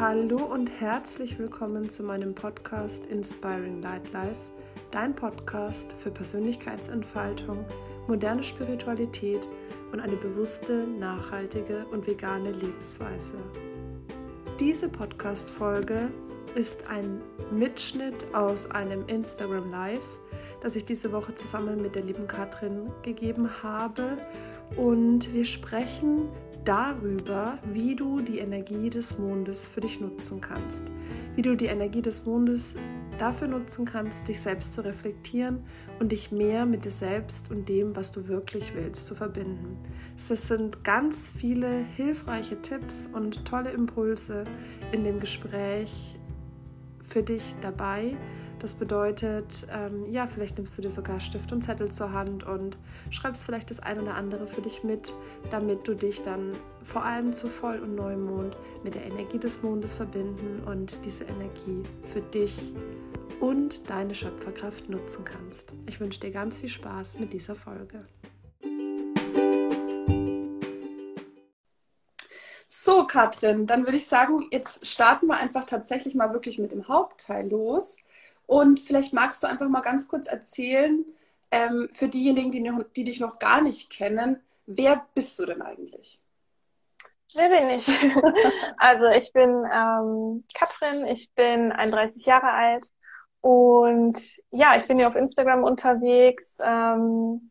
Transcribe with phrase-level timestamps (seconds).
[0.00, 4.40] Hallo und herzlich willkommen zu meinem Podcast Inspiring Light Life,
[4.90, 7.66] dein Podcast für Persönlichkeitsentfaltung,
[8.08, 9.46] moderne Spiritualität
[9.92, 13.36] und eine bewusste, nachhaltige und vegane Lebensweise.
[14.58, 16.10] Diese Podcast-Folge
[16.54, 17.20] ist ein
[17.52, 20.18] Mitschnitt aus einem Instagram Live,
[20.62, 24.16] das ich diese Woche zusammen mit der lieben Katrin gegeben habe.
[24.78, 26.30] Und wir sprechen
[26.64, 30.84] darüber, wie du die Energie des Mondes für dich nutzen kannst.
[31.34, 32.76] Wie du die Energie des Mondes
[33.18, 35.62] dafür nutzen kannst, dich selbst zu reflektieren
[35.98, 39.76] und dich mehr mit dir selbst und dem, was du wirklich willst, zu verbinden.
[40.16, 44.44] Es sind ganz viele hilfreiche Tipps und tolle Impulse
[44.92, 46.18] in dem Gespräch
[47.06, 48.14] für dich dabei
[48.60, 52.76] das bedeutet, ähm, ja, vielleicht nimmst du dir sogar Stift und Zettel zur Hand und
[53.10, 55.14] schreibst vielleicht das ein oder andere für dich mit,
[55.50, 56.52] damit du dich dann
[56.82, 61.82] vor allem zu Voll- und Neumond mit der Energie des Mondes verbinden und diese Energie
[62.04, 62.72] für dich
[63.40, 65.72] und deine Schöpferkraft nutzen kannst.
[65.88, 68.02] Ich wünsche dir ganz viel Spaß mit dieser Folge.
[72.68, 76.86] So, Katrin, dann würde ich sagen, jetzt starten wir einfach tatsächlich mal wirklich mit dem
[76.86, 77.96] Hauptteil los.
[78.50, 81.04] Und vielleicht magst du einfach mal ganz kurz erzählen,
[81.52, 86.20] ähm, für diejenigen, die, die dich noch gar nicht kennen, wer bist du denn eigentlich?
[87.32, 87.86] Wer bin ich?
[88.76, 92.88] also ich bin ähm, Katrin, ich bin 31 Jahre alt
[93.40, 94.18] und
[94.50, 97.48] ja, ich bin hier auf Instagram unterwegs, ähm,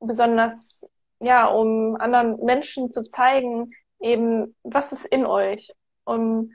[0.00, 0.86] besonders
[1.18, 5.72] ja, um anderen Menschen zu zeigen, eben was ist in euch,
[6.04, 6.52] um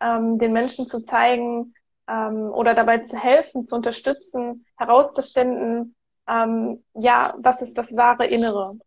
[0.00, 1.74] ähm, den Menschen zu zeigen,
[2.10, 5.94] ähm, oder dabei zu helfen, zu unterstützen, herauszufinden,
[6.28, 8.78] ähm, ja, was ist das wahre Innere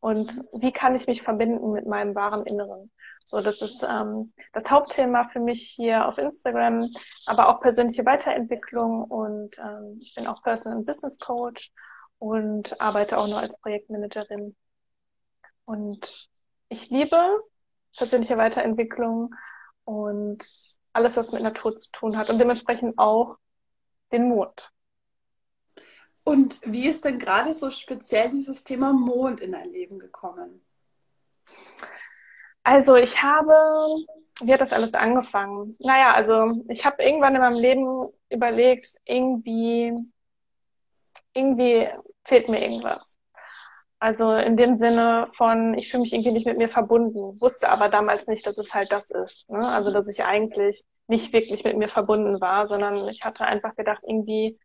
[0.00, 2.90] und wie kann ich mich verbinden mit meinem wahren Inneren.
[3.26, 6.88] So, das ist ähm, das Hauptthema für mich hier auf Instagram,
[7.26, 11.72] aber auch persönliche Weiterentwicklung und ähm, ich bin auch Personal Business Coach
[12.18, 14.56] und arbeite auch noch als Projektmanagerin.
[15.64, 16.28] Und
[16.68, 17.40] ich liebe
[17.96, 19.34] persönliche Weiterentwicklung
[19.84, 20.44] und
[20.92, 23.38] alles, was mit Natur zu tun hat und dementsprechend auch
[24.12, 24.72] den Mond.
[26.24, 30.64] Und wie ist denn gerade so speziell dieses Thema Mond in dein Leben gekommen?
[32.62, 33.52] Also ich habe,
[34.42, 35.76] wie hat das alles angefangen?
[35.78, 39.92] Naja, also ich habe irgendwann in meinem Leben überlegt, irgendwie,
[41.32, 41.88] irgendwie
[42.24, 43.19] fehlt mir irgendwas.
[44.00, 47.90] Also in dem Sinne von, ich fühle mich irgendwie nicht mit mir verbunden, wusste aber
[47.90, 49.50] damals nicht, dass es halt das ist.
[49.50, 49.58] Ne?
[49.68, 54.02] Also dass ich eigentlich nicht wirklich mit mir verbunden war, sondern ich hatte einfach gedacht,
[54.06, 54.58] irgendwie,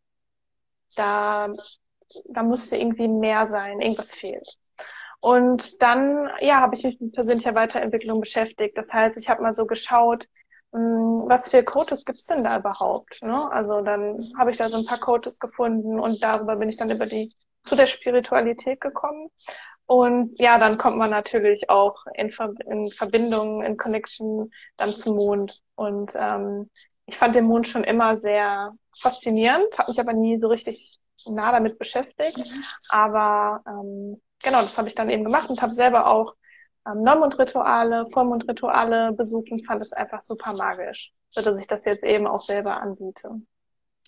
[0.95, 1.53] da,
[2.29, 4.57] da musste irgendwie mehr sein, irgendwas fehlt.
[5.21, 8.77] Und dann, ja, habe ich mich mit persönlicher Weiterentwicklung beschäftigt.
[8.77, 10.27] Das heißt, ich habe mal so geschaut,
[10.73, 13.21] hm, was für Coaches gibt's denn da überhaupt?
[13.23, 13.51] Ne?
[13.51, 16.91] Also dann habe ich da so ein paar Coaches gefunden und darüber bin ich dann
[16.91, 17.33] über die
[17.65, 19.29] zu der Spiritualität gekommen.
[19.87, 25.15] Und ja, dann kommt man natürlich auch in, Ver in Verbindung, in Connection dann zum
[25.15, 25.61] Mond.
[25.75, 26.69] Und ähm,
[27.05, 31.51] ich fand den Mond schon immer sehr faszinierend, habe mich aber nie so richtig nah
[31.51, 32.37] damit beschäftigt.
[32.37, 32.63] Mhm.
[32.89, 36.35] Aber ähm, genau, das habe ich dann eben gemacht und habe selber auch
[36.87, 42.03] ähm, Neumondrituale, Vollmondrituale besucht und fand es einfach super magisch, so dass ich das jetzt
[42.03, 43.29] eben auch selber anbiete.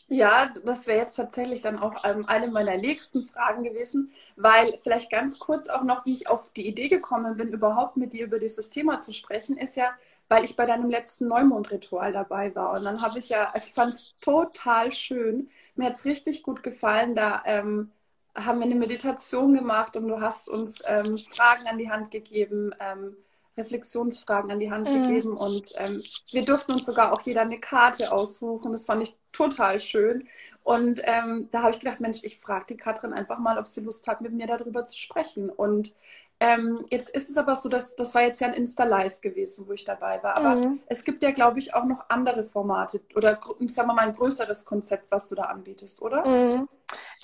[0.10, 5.12] Ja, das wäre jetzt tatsächlich dann auch ähm, eine meiner nächsten Fragen gewesen, weil vielleicht
[5.12, 8.40] ganz kurz auch noch, wie ich auf die Idee gekommen bin, überhaupt mit dir über
[8.40, 9.94] dieses Thema zu sprechen, ist ja,
[10.30, 12.72] weil ich bei deinem letzten Neumondritual dabei war.
[12.74, 15.50] Und dann habe ich ja, also ich fand es total schön.
[15.76, 17.14] Mir hat es richtig gut gefallen.
[17.14, 17.92] Da ähm,
[18.36, 22.72] haben wir eine Meditation gemacht und du hast uns ähm, Fragen an die Hand gegeben.
[22.80, 23.18] Ähm,
[23.58, 25.04] Reflexionsfragen an die Hand mhm.
[25.04, 26.02] gegeben und ähm,
[26.32, 28.72] wir durften uns sogar auch jeder eine Karte aussuchen.
[28.72, 30.28] Das fand ich total schön.
[30.64, 33.80] Und ähm, da habe ich gedacht, Mensch, ich frage die Katrin einfach mal, ob sie
[33.80, 35.50] Lust hat, mit mir darüber zu sprechen.
[35.50, 35.96] Und
[36.42, 39.72] ähm, jetzt ist es aber so, dass das war jetzt ja ein Insta-Live gewesen, wo
[39.72, 40.36] ich dabei war.
[40.36, 40.82] Aber mhm.
[40.88, 44.66] es gibt ja, glaube ich, auch noch andere Formate oder sagen wir mal ein größeres
[44.66, 46.30] Konzept, was du da anbietest, oder?
[46.30, 46.68] Mhm.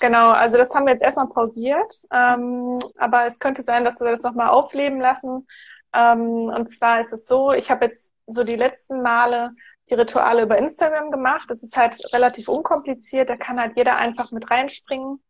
[0.00, 1.94] Genau, also das haben wir jetzt erstmal pausiert.
[2.10, 5.46] Ähm, aber es könnte sein, dass wir das nochmal aufleben lassen
[5.94, 9.52] ähm, und zwar ist es so, ich habe jetzt so die letzten Male
[9.90, 11.50] die Rituale über Instagram gemacht.
[11.50, 15.22] Das ist halt relativ unkompliziert, da kann halt jeder einfach mit reinspringen.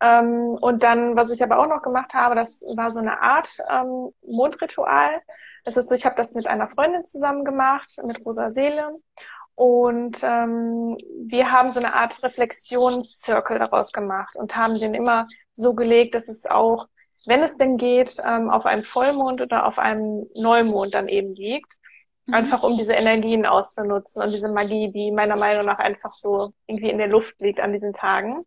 [0.00, 3.58] Ähm, und dann, was ich aber auch noch gemacht habe, das war so eine Art
[3.70, 5.20] ähm, Mondritual.
[5.64, 8.96] Das ist so, ich habe das mit einer Freundin zusammen gemacht, mit Rosa Seele.
[9.54, 15.74] Und ähm, wir haben so eine Art Reflexionszirkel daraus gemacht und haben den immer so
[15.74, 16.86] gelegt, dass es auch
[17.26, 21.74] wenn es denn geht, ähm, auf einem Vollmond oder auf einem Neumond dann eben liegt.
[22.26, 22.34] Mhm.
[22.34, 26.90] Einfach um diese Energien auszunutzen und diese Magie, die meiner Meinung nach einfach so irgendwie
[26.90, 28.44] in der Luft liegt an diesen Tagen.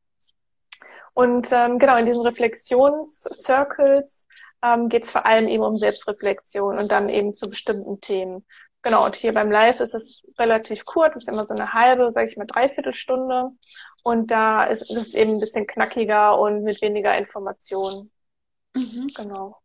[1.13, 4.27] Und ähm, genau, in diesen Reflexionscircles
[4.63, 8.45] ähm, geht es vor allem eben um Selbstreflexion und dann eben zu bestimmten Themen.
[8.81, 12.29] Genau, und hier beim Live ist es relativ kurz, ist immer so eine halbe, sage
[12.29, 13.51] ich mal, dreiviertel Stunde.
[14.03, 18.11] Und da ist, ist es eben ein bisschen knackiger und mit weniger Informationen.
[18.75, 19.07] Mhm.
[19.15, 19.57] Genau.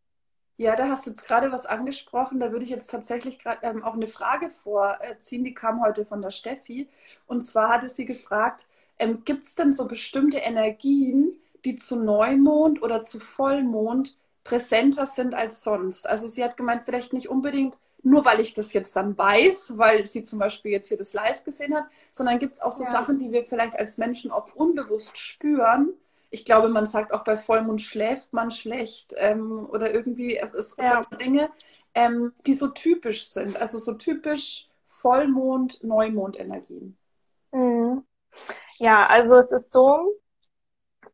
[0.57, 2.39] Ja, da hast du jetzt gerade was angesprochen.
[2.39, 5.43] Da würde ich jetzt tatsächlich gerade ähm, auch eine Frage vorziehen.
[5.45, 6.89] Die kam heute von der Steffi.
[7.27, 8.67] Und zwar hatte sie gefragt,
[8.99, 11.33] ähm, gibt es denn so bestimmte Energien,
[11.63, 16.07] die zu Neumond oder zu Vollmond präsenter sind als sonst?
[16.09, 20.05] Also sie hat gemeint, vielleicht nicht unbedingt nur, weil ich das jetzt dann weiß, weil
[20.05, 22.89] sie zum Beispiel jetzt hier das Live gesehen hat, sondern gibt es auch so ja.
[22.91, 25.93] Sachen, die wir vielleicht als Menschen auch unbewusst spüren
[26.29, 30.77] ich glaube, man sagt auch bei Vollmond schläft man schlecht ähm, oder irgendwie, es ist
[30.81, 31.01] ja.
[31.03, 31.49] so Dinge,
[31.93, 36.97] ähm, die so typisch sind, also so typisch Vollmond, Neumond-Energien.
[37.51, 38.03] Mhm.
[38.77, 40.13] Ja, also es ist so,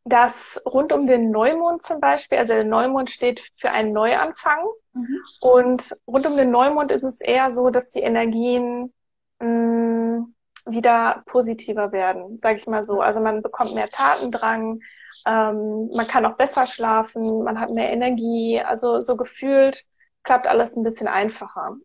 [0.03, 5.19] dass rund um den Neumond zum Beispiel, also der Neumond steht für einen Neuanfang mhm.
[5.41, 8.93] und rund um den Neumond ist es eher so, dass die Energien
[9.39, 10.35] mh, mm,
[10.67, 13.01] wieder positiver werden, sage ich mal so.
[13.01, 14.81] Also man bekommt mehr Tatendrang,
[15.25, 18.61] ähm, man kann auch besser schlafen, man hat mehr Energie.
[18.61, 19.85] Also so gefühlt
[20.23, 21.77] klappt alles ein bisschen einfacher.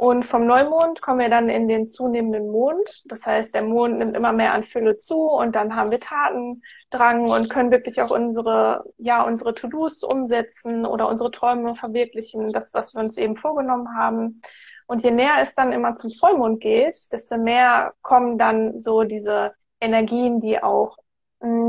[0.00, 3.02] Und vom Neumond kommen wir dann in den zunehmenden Mond.
[3.04, 7.28] Das heißt, der Mond nimmt immer mehr an Fülle zu und dann haben wir Tatendrang
[7.28, 12.94] und können wirklich auch unsere, ja, unsere To-Dos umsetzen oder unsere Träume verwirklichen, das, was
[12.94, 14.40] wir uns eben vorgenommen haben.
[14.86, 19.52] Und je näher es dann immer zum Vollmond geht, desto mehr kommen dann so diese
[19.82, 20.96] Energien, die auch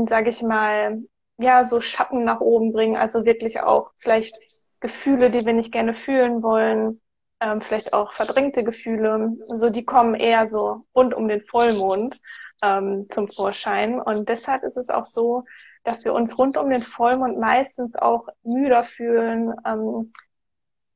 [0.06, 1.02] sage ich mal,
[1.38, 4.38] ja, so Schatten nach oben bringen, also wirklich auch vielleicht
[4.80, 7.00] Gefühle, die wir nicht gerne fühlen wollen,
[7.40, 12.20] ähm, vielleicht auch verdrängte Gefühle, so die kommen eher so rund um den Vollmond
[12.62, 14.00] ähm, zum Vorschein.
[14.00, 15.44] Und deshalb ist es auch so,
[15.84, 20.12] dass wir uns rund um den Vollmond meistens auch müder fühlen, ähm,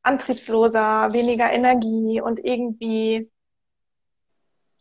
[0.03, 3.29] antriebsloser, weniger Energie und irgendwie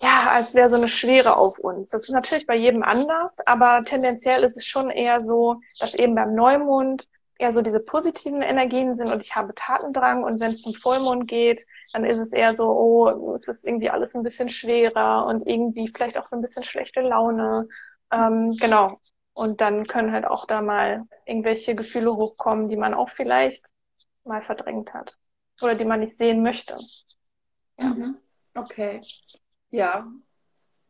[0.06, 1.90] ja, als wäre so eine Schwere auf uns.
[1.90, 6.14] Das ist natürlich bei jedem anders, aber tendenziell ist es schon eher so, dass eben
[6.14, 7.08] beim Neumond
[7.40, 11.28] eher so diese positiven Energien sind und ich habe Tatendrang und wenn es zum Vollmond
[11.28, 15.46] geht, dann ist es eher so, oh, es ist irgendwie alles ein bisschen schwerer und
[15.48, 17.68] irgendwie vielleicht auch so ein bisschen schlechte Laune.
[18.12, 19.02] Ähm, genau.
[19.34, 23.66] Und dann können halt auch da mal irgendwelche Gefühle hochkommen, die man auch vielleicht
[24.24, 25.18] mal verdrängt hat
[25.62, 26.78] oder die man nicht sehen möchte.
[27.80, 27.86] Ja.
[27.88, 28.18] Mhm.
[28.54, 29.02] Okay.
[29.76, 30.08] Ja,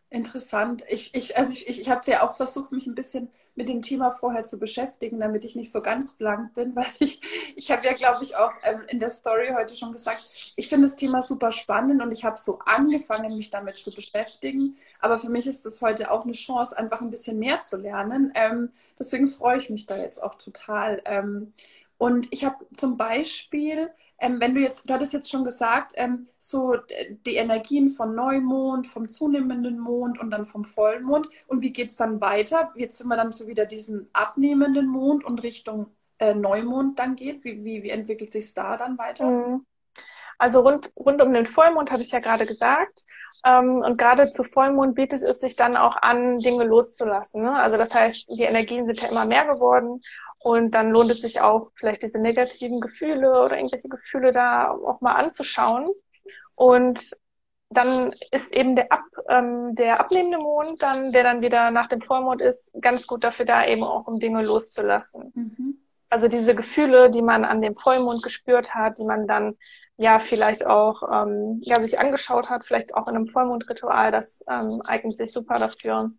[0.10, 0.84] interessant.
[0.90, 3.82] Ich, ich, also ich, ich, ich habe ja auch versucht, mich ein bisschen mit dem
[3.82, 7.22] Thema vorher zu beschäftigen, damit ich nicht so ganz blank bin, weil ich,
[7.56, 10.24] ich habe ja, glaube ich, auch ähm, in der Story heute schon gesagt,
[10.58, 14.78] ich finde das Thema super spannend und ich habe so angefangen, mich damit zu beschäftigen.
[15.02, 18.34] Aber für mich ist das heute auch eine Chance, einfach ein bisschen mehr zu lernen.
[18.36, 21.02] Ähm, deswegen freue ich mich da jetzt auch total.
[21.06, 21.54] Ähm,
[21.98, 26.28] und ich habe zum Beispiel ähm, wenn du jetzt, du hattest jetzt schon gesagt, ähm,
[26.40, 31.28] so äh, die Energien von Neumond, vom zunehmenden Mond und dann vom Vollmond.
[31.48, 32.72] Und wie geht es dann weiter?
[32.76, 35.88] Jetzt sind wir dann so wieder diesen abnehmenden Mond und Richtung
[36.20, 37.44] äh, Neumond dann geht.
[37.44, 39.26] Wie, wie, wie entwickelt sich da dann weiter?
[39.26, 39.66] Mhm.
[40.38, 43.04] Also rund, rund um den Vollmond hatte ich ja gerade gesagt.
[43.46, 47.44] Ähm, und gerade zu Vollmond bietet es sich dann auch an, Dinge loszulassen.
[47.44, 47.54] Ne?
[47.54, 50.02] Also das heißt, die Energien sind ja immer mehr geworden
[50.46, 55.02] und dann lohnt es sich auch, vielleicht diese negativen Gefühle oder irgendwelche Gefühle da auch
[55.02, 55.90] mal anzuschauen.
[56.54, 57.02] Und
[57.72, 62.00] dann ist eben der, ab, ähm, der abnehmende Mond, dann, der dann wieder nach dem
[62.00, 65.32] Vollmond ist, ganz gut dafür da, eben auch um Dinge loszulassen.
[65.34, 65.80] Mhm.
[66.10, 69.58] Also diese Gefühle, die man an dem Vollmond gespürt hat, die man dann
[69.98, 74.84] ja vielleicht auch ähm, ja, sich angeschaut hat, vielleicht auch in einem Vollmondritual, das ähm,
[74.86, 76.12] eignet sich super dafür.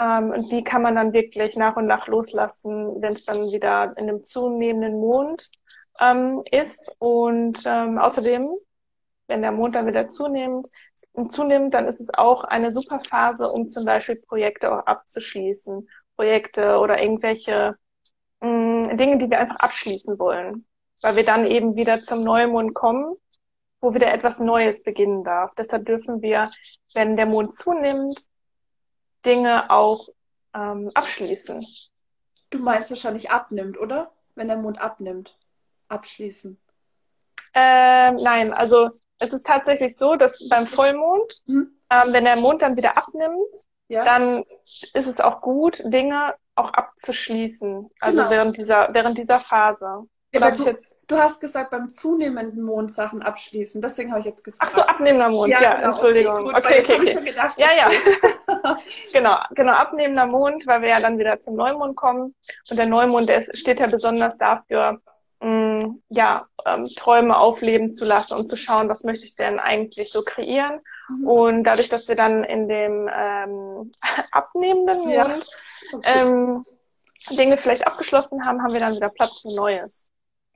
[0.00, 3.92] Ähm, und die kann man dann wirklich nach und nach loslassen, wenn es dann wieder
[3.96, 5.50] in einem zunehmenden Mond
[6.00, 6.96] ähm, ist.
[6.98, 8.50] Und ähm, außerdem,
[9.28, 10.68] wenn der Mond dann wieder zunimmt,
[11.28, 15.88] zunimmt, dann ist es auch eine super Phase, um zum Beispiel Projekte auch abzuschließen.
[16.16, 17.76] Projekte oder irgendwelche
[18.40, 18.48] mh,
[18.92, 20.66] mm, Dinge, die wir einfach abschließen wollen.
[21.02, 23.16] Weil wir dann eben wieder zum Neumond kommen,
[23.80, 25.54] wo wieder etwas Neues beginnen darf.
[25.54, 26.50] Deshalb dürfen wir,
[26.94, 28.29] wenn der Mond zunimmt,
[29.24, 30.08] Dinge auch
[30.54, 31.64] ähm, abschließen.
[32.50, 34.12] Du meinst wahrscheinlich abnimmt, oder?
[34.34, 35.36] Wenn der Mond abnimmt.
[35.88, 36.58] Abschließen.
[37.54, 41.70] Ähm, nein, also es ist tatsächlich so, dass beim Vollmond, hm?
[41.90, 44.04] ähm, wenn der Mond dann wieder abnimmt, ja.
[44.04, 44.44] dann
[44.94, 47.90] ist es auch gut, Dinge auch abzuschließen.
[48.00, 48.30] Also genau.
[48.30, 50.06] während dieser, während dieser Phase.
[50.32, 50.76] Ja, du,
[51.08, 53.82] du, hast gesagt, beim zunehmenden Mond Sachen abschließen.
[53.82, 54.70] Deswegen habe ich jetzt gefragt.
[54.72, 55.50] Ach so, abnehmender Mond.
[55.50, 56.34] Ja, ja genau, Entschuldigung.
[56.34, 57.24] Okay, gut, okay, okay, okay.
[57.24, 57.90] Gedacht, ja, ja.
[59.12, 62.34] genau, genau, abnehmender Mond, weil wir ja dann wieder zum Neumond kommen.
[62.68, 65.00] Und der Neumond, der ist, steht ja besonders dafür,
[65.40, 69.58] mh, mm, ja, ähm, Träume aufleben zu lassen und zu schauen, was möchte ich denn
[69.58, 70.80] eigentlich so kreieren.
[71.08, 71.26] Mhm.
[71.26, 73.92] Und dadurch, dass wir dann in dem ähm,
[74.32, 75.26] abnehmenden Mond ja.
[75.92, 76.20] okay.
[76.20, 76.64] ähm,
[77.30, 80.10] Dinge vielleicht abgeschlossen haben, haben wir dann wieder Platz für Neues.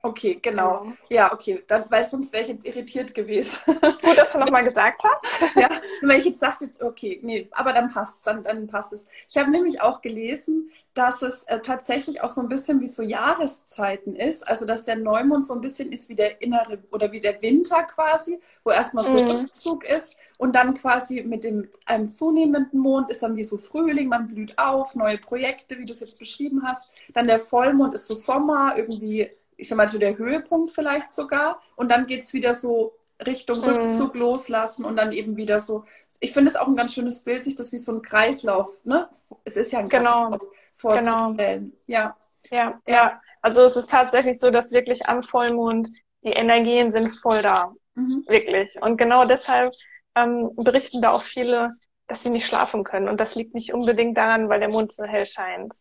[0.05, 0.81] Okay, genau.
[0.81, 0.93] genau.
[1.09, 1.63] Ja, okay.
[1.67, 3.57] Dann, weil sonst wäre ich jetzt irritiert gewesen.
[3.65, 5.55] Gut, dass du nochmal gesagt hast.
[5.55, 5.67] ja,
[6.03, 9.07] weil ich jetzt dachte, okay, nee, aber dann passt es, dann, dann passt es.
[9.27, 13.01] Ich habe nämlich auch gelesen, dass es äh, tatsächlich auch so ein bisschen wie so
[13.01, 14.47] Jahreszeiten ist.
[14.47, 17.81] Also, dass der Neumond so ein bisschen ist wie der innere oder wie der Winter
[17.83, 19.31] quasi, wo erstmal so mhm.
[19.31, 24.07] Rückzug ist und dann quasi mit dem einem zunehmenden Mond ist dann wie so Frühling,
[24.07, 26.91] man blüht auf, neue Projekte, wie du es jetzt beschrieben hast.
[27.13, 31.61] Dann der Vollmond ist so Sommer, irgendwie ich sag mal, so der Höhepunkt vielleicht sogar.
[31.75, 32.93] Und dann geht es wieder so
[33.25, 33.65] Richtung mhm.
[33.65, 35.85] Rückzug loslassen und dann eben wieder so.
[36.19, 39.09] Ich finde es auch ein ganz schönes Bild, sich das wie so ein Kreislauf, ne?
[39.43, 40.29] Es ist ja ein genau.
[40.29, 41.37] Kreislauf vorzustellen.
[41.37, 41.77] Genau.
[41.87, 42.01] Ja.
[42.03, 42.15] ja.
[42.51, 43.21] Ja, ja.
[43.41, 45.89] Also es ist tatsächlich so, dass wirklich am Vollmond
[46.23, 47.73] die Energien sind voll da.
[47.95, 48.23] Mhm.
[48.27, 48.77] Wirklich.
[48.81, 49.73] Und genau deshalb
[50.15, 51.73] ähm, berichten da auch viele,
[52.07, 53.07] dass sie nicht schlafen können.
[53.07, 55.73] Und das liegt nicht unbedingt daran, weil der Mond so hell scheint.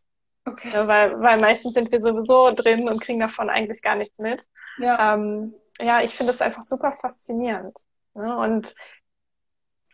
[0.46, 0.70] Okay.
[0.72, 4.46] Ja, weil, weil meistens sind wir sowieso drin und kriegen davon eigentlich gar nichts mit.
[4.78, 7.78] Ja, ähm, ja ich finde es einfach super faszinierend.
[8.14, 8.36] Ne?
[8.36, 8.74] Und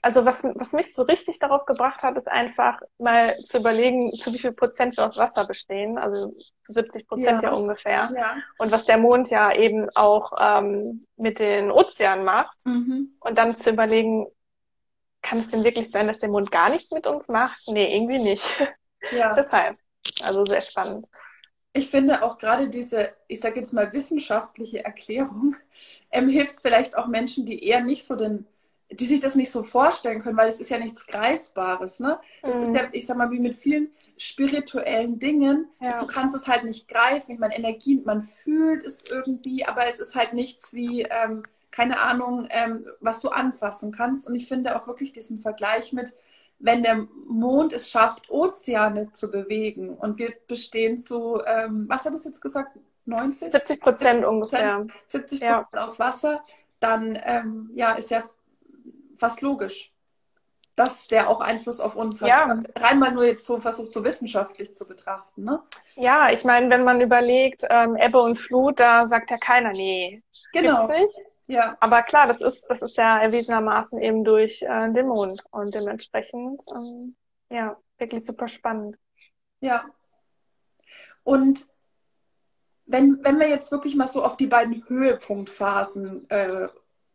[0.03, 4.33] also was, was mich so richtig darauf gebracht hat, ist einfach mal zu überlegen, zu
[4.33, 6.33] wie viel Prozent wir aus Wasser bestehen, also
[6.65, 7.51] zu 70 Prozent ja.
[7.51, 8.11] ja, ungefähr.
[8.15, 8.37] Ja.
[8.59, 12.65] Und was der Mond ja eben auch ähm, mit den Ozeanen macht.
[12.65, 13.15] Mhm.
[13.21, 14.27] Und dann zu überlegen,
[15.23, 17.63] kann es denn wirklich sein, dass der Mond gar nichts mit uns macht?
[17.67, 18.45] Nee, irgendwie nicht.
[19.13, 19.35] Ja.
[19.37, 19.77] Deshalb.
[20.23, 21.07] Also sehr spannend.
[21.73, 25.57] Ich finde auch gerade diese, ich sage jetzt mal, wissenschaftliche Erklärung
[26.11, 28.47] ähm, hilft vielleicht auch Menschen, die eher nicht so den,
[28.91, 32.19] die sich das nicht so vorstellen können, weil es ist ja nichts Greifbares, ne?
[32.43, 32.63] Es mhm.
[32.63, 35.99] ist ja, ich sag mal, wie mit vielen spirituellen Dingen, ja.
[35.99, 37.33] du kannst es halt nicht greifen.
[37.33, 42.01] Ich meine, Energien, man fühlt es irgendwie, aber es ist halt nichts wie, ähm, keine
[42.01, 44.29] Ahnung, ähm, was du anfassen kannst.
[44.29, 46.13] Und ich finde auch wirklich diesen Vergleich mit,
[46.61, 52.15] wenn der Mond es schafft, Ozeane zu bewegen und wir bestehen zu, ähm, was hat
[52.15, 53.51] es jetzt gesagt, 90?
[53.51, 54.85] 70 Prozent ungefähr.
[55.07, 55.83] 70 Prozent ja.
[55.83, 56.45] aus Wasser,
[56.79, 58.25] dann ähm, ja, ist ja
[59.17, 59.93] fast logisch,
[60.77, 62.29] dass der auch Einfluss auf uns hat.
[62.29, 62.59] Ja.
[62.77, 65.45] Rein mal nur jetzt so versucht, so wissenschaftlich zu betrachten.
[65.45, 65.61] Ne?
[65.97, 70.23] Ja, ich meine, wenn man überlegt, ähm, Ebbe und Flut, da sagt ja keiner, nee,
[70.53, 70.87] genau.
[70.87, 71.30] gibt's nicht.
[71.51, 71.77] Ja.
[71.81, 76.63] Aber klar, das ist, das ist ja erwiesenermaßen eben durch äh, den Mond und dementsprechend,
[76.73, 77.17] ähm,
[77.51, 78.99] ja, wirklich super spannend.
[79.61, 79.85] Ja.
[81.25, 81.69] Und
[82.87, 86.69] wenn, wenn wir jetzt wirklich mal so auf die beiden Höhepunktphasen, äh,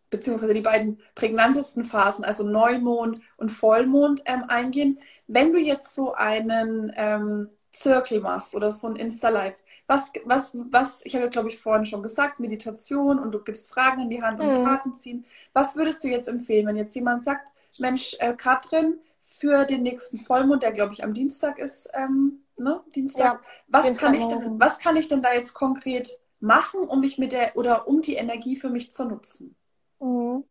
[0.09, 6.13] beziehungsweise die beiden prägnantesten Phasen, also Neumond und Vollmond, ähm, eingehen, wenn du jetzt so
[6.13, 9.55] einen ähm, Zirkel machst oder so ein Insta-Live,
[9.87, 13.69] was, was, was, ich habe ja, glaube ich, vorhin schon gesagt, Meditation und du gibst
[13.69, 14.65] Fragen in die Hand und mhm.
[14.65, 15.25] Karten ziehen.
[15.53, 20.19] Was würdest du jetzt empfehlen, wenn jetzt jemand sagt, Mensch, äh, Katrin, für den nächsten
[20.19, 24.59] Vollmond, der, glaube ich, am Dienstag ist, ähm, ne, Dienstag, ja, was, kann ich denn,
[24.59, 28.15] was kann ich denn da jetzt konkret machen, um mich mit der, oder um die
[28.15, 29.55] Energie für mich zu nutzen?
[29.99, 30.45] Mhm.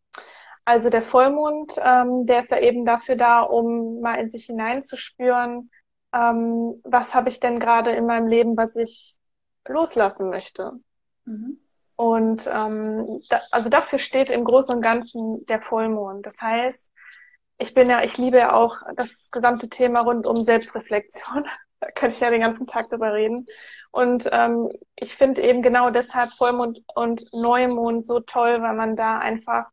[0.67, 5.71] Also der Vollmond, ähm, der ist ja eben dafür da, um mal in sich hineinzuspüren,
[6.15, 9.19] ähm, was habe ich denn gerade in meinem Leben, was ich
[9.67, 10.73] loslassen möchte.
[11.25, 11.59] Mhm.
[11.97, 16.27] Und ähm, da, also dafür steht im Großen und Ganzen der Vollmond.
[16.27, 16.93] Das heißt,
[17.59, 21.47] ich bin ja, ich liebe ja auch das gesamte Thema rund um Selbstreflexion.
[21.81, 23.47] da könnte ich ja den ganzen Tag drüber reden.
[23.91, 29.19] Und ähm, ich finde eben genau deshalb Vollmond und Neumond so toll, weil man da
[29.19, 29.71] einfach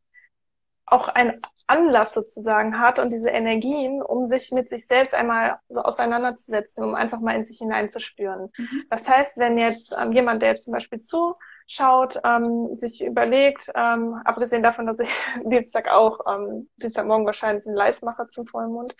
[0.85, 5.81] auch ein Anlass sozusagen hat und diese Energien, um sich mit sich selbst einmal so
[5.81, 8.51] auseinanderzusetzen, um einfach mal in sich hineinzuspüren.
[8.57, 8.83] Mhm.
[8.89, 14.21] Das heißt, wenn jetzt ähm, jemand, der jetzt zum Beispiel zuschaut, ähm, sich überlegt, ähm,
[14.25, 15.09] abgesehen davon, dass ich
[15.45, 18.93] Dienstag auch, ähm, Dienstagmorgen wahrscheinlich ein Live mache zum Vollmond,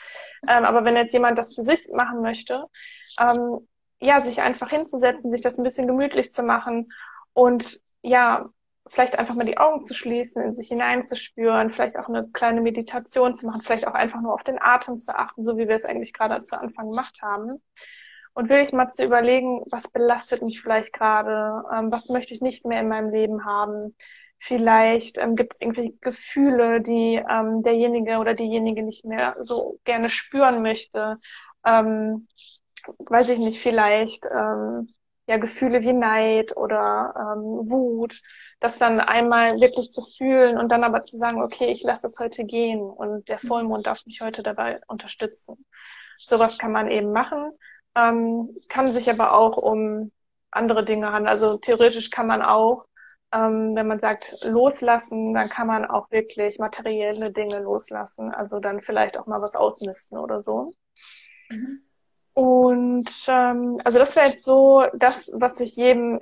[0.47, 2.67] ähm, aber wenn jetzt jemand das für sich machen möchte,
[3.19, 3.67] ähm,
[3.99, 6.91] ja, sich einfach hinzusetzen, sich das ein bisschen gemütlich zu machen
[7.33, 8.49] und ja,
[8.91, 13.35] vielleicht einfach mal die Augen zu schließen, in sich hineinzuspüren, vielleicht auch eine kleine Meditation
[13.35, 15.85] zu machen, vielleicht auch einfach nur auf den Atem zu achten, so wie wir es
[15.85, 17.61] eigentlich gerade zu Anfang gemacht haben.
[18.33, 22.65] Und wirklich mal zu überlegen, was belastet mich vielleicht gerade, ähm, was möchte ich nicht
[22.65, 23.95] mehr in meinem Leben haben.
[24.39, 30.09] Vielleicht ähm, gibt es irgendwelche Gefühle, die ähm, derjenige oder diejenige nicht mehr so gerne
[30.09, 31.17] spüren möchte.
[31.65, 32.27] Ähm,
[32.99, 34.93] weiß ich nicht, vielleicht ähm,
[35.31, 38.21] ja Gefühle wie Neid oder ähm, Wut,
[38.59, 42.19] das dann einmal wirklich zu fühlen und dann aber zu sagen, okay, ich lasse es
[42.19, 43.47] heute gehen und der mhm.
[43.47, 45.65] Vollmond darf mich heute dabei unterstützen.
[46.19, 47.51] Sowas kann man eben machen,
[47.95, 50.11] ähm, kann sich aber auch um
[50.51, 51.29] andere Dinge handeln.
[51.29, 52.85] Also theoretisch kann man auch,
[53.33, 58.33] ähm, wenn man sagt loslassen, dann kann man auch wirklich materielle Dinge loslassen.
[58.33, 60.71] Also dann vielleicht auch mal was ausmisten oder so.
[61.49, 61.83] Mhm.
[62.33, 66.19] Und ähm, also das wäre jetzt so das, was ich jedem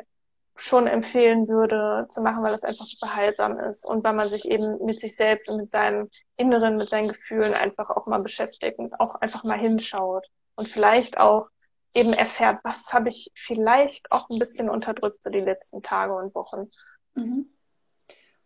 [0.55, 4.45] schon empfehlen würde zu machen, weil es einfach super heilsam ist und weil man sich
[4.45, 8.77] eben mit sich selbst und mit seinem Inneren, mit seinen Gefühlen einfach auch mal beschäftigt
[8.77, 11.49] und auch einfach mal hinschaut und vielleicht auch
[11.93, 16.35] eben erfährt, was habe ich vielleicht auch ein bisschen unterdrückt so die letzten Tage und
[16.35, 16.69] Wochen.
[17.15, 17.49] Mhm.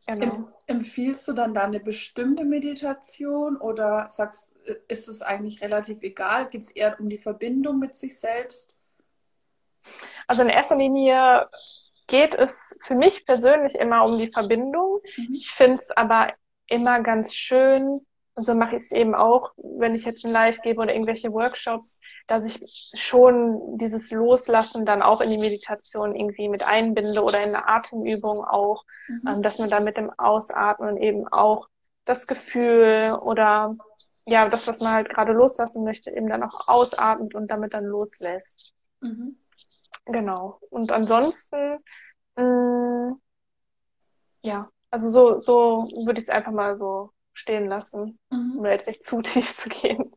[0.05, 0.49] Genau.
[0.67, 4.55] Empfiehlst du dann da eine bestimmte Meditation oder sagst,
[4.87, 6.49] ist es eigentlich relativ egal?
[6.49, 8.75] Geht es eher um die Verbindung mit sich selbst?
[10.27, 11.47] Also in erster Linie
[12.07, 14.99] geht es für mich persönlich immer um die Verbindung.
[15.17, 15.35] Mhm.
[15.35, 16.33] Ich finde es aber
[16.67, 20.81] immer ganz schön, so mache ich es eben auch, wenn ich jetzt ein Live gebe
[20.81, 26.63] oder irgendwelche Workshops, dass ich schon dieses Loslassen dann auch in die Meditation irgendwie mit
[26.63, 29.27] einbinde oder in eine Atemübung auch, mhm.
[29.27, 31.67] ähm, dass man dann mit dem Ausatmen eben auch
[32.05, 33.75] das Gefühl oder
[34.25, 37.85] ja, das, was man halt gerade loslassen möchte, eben dann auch ausatmet und damit dann
[37.85, 38.73] loslässt.
[39.01, 39.37] Mhm.
[40.05, 40.59] Genau.
[40.69, 41.77] Und ansonsten,
[42.35, 43.21] mh, mm,
[44.43, 48.57] ja, also so, so würde ich es einfach mal so stehen lassen, mhm.
[48.59, 50.13] um jetzt nicht zu tief zu gehen.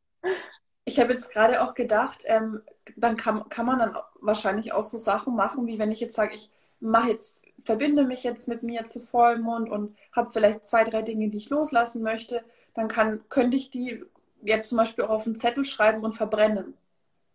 [0.85, 2.63] Ich habe jetzt gerade auch gedacht, ähm,
[2.97, 6.35] dann kann, kann man dann wahrscheinlich auch so Sachen machen, wie wenn ich jetzt sage,
[6.35, 11.03] ich mache jetzt, verbinde mich jetzt mit mir zu Vollmond und habe vielleicht zwei, drei
[11.03, 12.45] Dinge, die ich loslassen möchte,
[12.75, 14.05] dann kann, könnte ich die
[14.43, 16.75] jetzt zum Beispiel auch auf einen Zettel schreiben und verbrennen.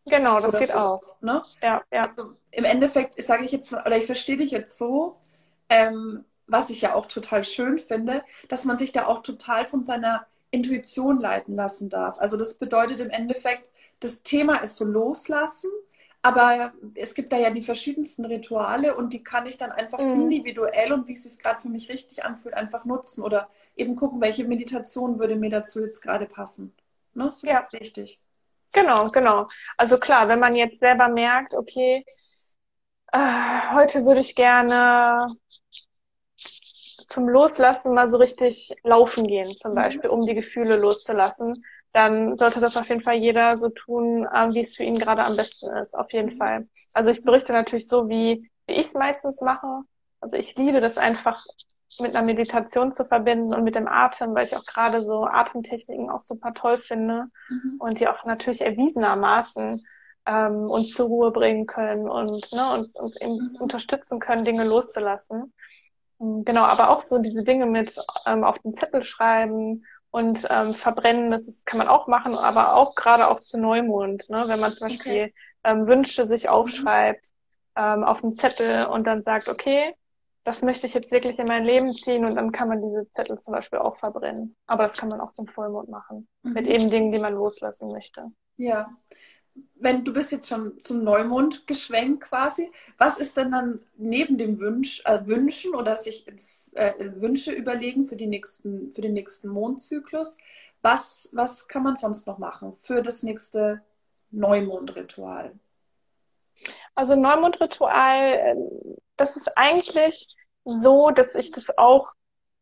[0.10, 1.22] Genau, das geht so, auch.
[1.22, 1.44] Ne?
[1.62, 2.10] Ja, ja.
[2.10, 5.18] Also Im Endeffekt sage ich jetzt, oder ich verstehe dich jetzt so,
[5.70, 9.84] ähm, was ich ja auch total schön finde, dass man sich da auch total von
[9.84, 12.20] seiner Intuition leiten lassen darf.
[12.20, 13.64] Also das bedeutet im Endeffekt,
[14.02, 15.72] das Thema ist so loslassen,
[16.22, 20.14] aber es gibt da ja die verschiedensten Rituale und die kann ich dann einfach mhm.
[20.14, 24.22] individuell und wie es sich gerade für mich richtig anfühlt, einfach nutzen oder eben gucken,
[24.22, 26.74] welche Meditation würde mir dazu jetzt gerade passen.
[27.14, 27.32] Ne?
[27.32, 27.68] So ja.
[27.74, 28.20] richtig.
[28.74, 29.48] Genau, genau.
[29.78, 32.06] Also klar, wenn man jetzt selber merkt, okay,
[33.12, 35.28] äh, heute würde ich gerne
[37.08, 39.76] zum Loslassen mal so richtig laufen gehen, zum mhm.
[39.76, 44.54] Beispiel, um die Gefühle loszulassen, dann sollte das auf jeden Fall jeder so tun, äh,
[44.54, 46.38] wie es für ihn gerade am besten ist, auf jeden mhm.
[46.38, 46.68] Fall.
[46.94, 49.82] Also ich berichte natürlich so, wie, wie ich es meistens mache.
[50.20, 51.44] Also ich liebe das einfach
[52.00, 56.10] mit einer Meditation zu verbinden und mit dem Atem, weil ich auch gerade so Atemtechniken
[56.10, 57.76] auch super toll finde mhm.
[57.80, 59.86] und die auch natürlich erwiesenermaßen
[60.26, 63.58] ähm, uns zur Ruhe bringen können und, ne, und, und mhm.
[63.60, 65.54] unterstützen können, Dinge loszulassen.
[66.22, 71.32] Genau, aber auch so diese Dinge mit ähm, auf den Zettel schreiben und ähm, verbrennen,
[71.32, 74.44] das ist, kann man auch machen, aber auch gerade auch zu Neumond, ne?
[74.46, 75.34] wenn man zum Beispiel okay.
[75.64, 77.30] ähm, Wünsche sich aufschreibt
[77.76, 79.96] ähm, auf den Zettel und dann sagt, okay,
[80.44, 83.40] das möchte ich jetzt wirklich in mein Leben ziehen und dann kann man diese Zettel
[83.40, 84.56] zum Beispiel auch verbrennen.
[84.68, 86.54] Aber das kann man auch zum Vollmond machen, mhm.
[86.54, 88.28] mit eben Dingen, die man loslassen möchte.
[88.58, 88.92] Ja,
[89.82, 94.60] wenn du bist jetzt schon zum Neumond geschwenkt quasi, was ist denn dann neben dem
[94.60, 96.28] Wünsch, äh, Wünschen oder sich
[96.74, 100.38] äh, Wünsche überlegen für, die nächsten, für den nächsten Mondzyklus?
[100.82, 103.82] Was, was kann man sonst noch machen für das nächste
[104.30, 105.54] Neumondritual?
[106.94, 112.14] Also Neumondritual, ähm, das ist eigentlich so, dass ich das auch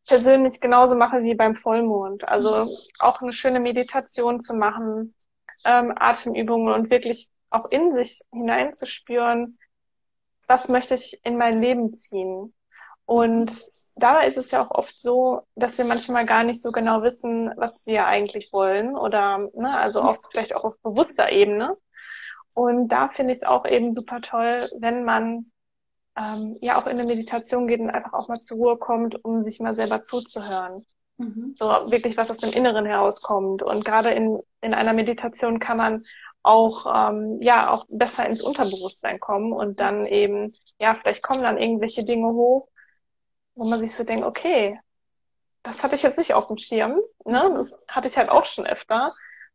[0.08, 2.28] persönlich genauso mache wie beim Vollmond.
[2.28, 2.70] Also mhm.
[3.00, 5.14] auch eine schöne Meditation zu machen,
[5.66, 9.58] ähm, Atemübungen und wirklich auch in sich hineinzuspüren,
[10.48, 12.54] was möchte ich in mein Leben ziehen.
[13.06, 13.52] Und
[13.96, 17.52] dabei ist es ja auch oft so, dass wir manchmal gar nicht so genau wissen,
[17.58, 21.76] was wir eigentlich wollen oder, ne, also auch vielleicht auch auf bewusster Ebene.
[22.54, 25.52] Und da finde ich es auch eben super toll, wenn man
[26.18, 29.44] ähm, ja auch in eine Meditation geht und einfach auch mal zur Ruhe kommt, um
[29.44, 30.86] sich mal selber zuzuhören.
[31.18, 31.54] Mhm.
[31.56, 33.64] So wirklich, was aus dem Inneren herauskommt.
[33.64, 36.06] Und gerade in, in einer Meditation kann man
[36.44, 41.58] auch ähm, ja auch besser ins Unterbewusstsein kommen und dann eben ja vielleicht kommen dann
[41.58, 42.70] irgendwelche Dinge hoch,
[43.56, 44.80] wo man sich so denkt, okay,
[45.64, 47.52] das hatte ich jetzt nicht auf dem Schirm, ne?
[47.56, 49.12] Das hatte ich halt auch schon öfter.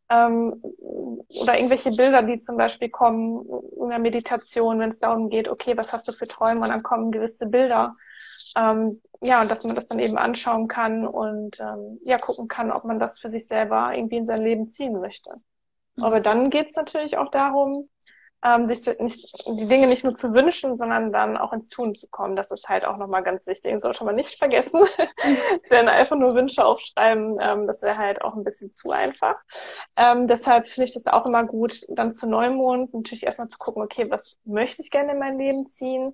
[0.07, 3.47] Ähm, oder irgendwelche Bilder, die zum Beispiel kommen
[3.81, 6.83] in der Meditation, wenn es darum geht, okay, was hast du für Träume und dann
[6.83, 7.95] kommen gewisse Bilder
[8.55, 12.71] ähm, ja, und dass man das dann eben anschauen kann und ähm, ja, gucken kann,
[12.71, 15.31] ob man das für sich selber irgendwie in sein Leben ziehen möchte.
[15.95, 16.03] Mhm.
[16.03, 17.89] Aber dann geht's natürlich auch darum,
[18.43, 22.07] ähm, sich nicht, die Dinge nicht nur zu wünschen, sondern dann auch ins Tun zu
[22.09, 22.35] kommen.
[22.35, 23.73] Das ist halt auch nochmal ganz wichtig.
[23.73, 24.81] Das sollte man nicht vergessen.
[25.71, 29.37] Denn einfach nur Wünsche aufschreiben, ähm, das wäre halt auch ein bisschen zu einfach.
[29.95, 33.81] Ähm, deshalb finde ich das auch immer gut, dann zu Neumond natürlich erstmal zu gucken,
[33.81, 36.13] okay, was möchte ich gerne in mein Leben ziehen?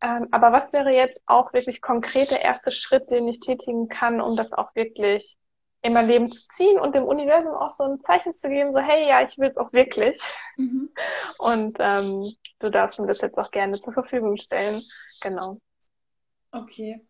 [0.00, 4.20] Ähm, aber was wäre jetzt auch wirklich konkret der erste Schritt, den ich tätigen kann,
[4.20, 5.36] um das auch wirklich
[5.82, 8.80] in mein Leben zu ziehen und dem Universum auch so ein Zeichen zu geben, so
[8.80, 10.20] hey, ja, ich will es auch wirklich.
[10.56, 10.90] Mhm.
[11.38, 14.82] Und ähm, du darfst mir das jetzt auch gerne zur Verfügung stellen.
[15.20, 15.60] Genau.
[16.50, 17.06] Okay.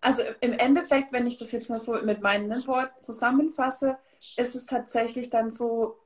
[0.00, 3.98] Also im Endeffekt, wenn ich das jetzt mal so mit meinen Worten zusammenfasse,
[4.36, 5.98] ist es tatsächlich dann so,